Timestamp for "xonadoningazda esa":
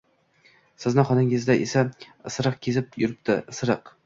1.09-1.83